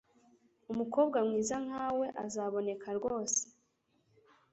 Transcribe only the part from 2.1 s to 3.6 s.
azaboneka rwose.